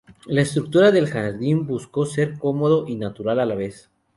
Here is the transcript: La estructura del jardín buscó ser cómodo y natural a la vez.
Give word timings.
La 0.25 0.41
estructura 0.41 0.91
del 0.91 1.07
jardín 1.07 1.67
buscó 1.67 2.07
ser 2.07 2.39
cómodo 2.39 2.87
y 2.87 2.95
natural 2.95 3.39
a 3.39 3.45
la 3.45 3.53
vez. 3.53 3.91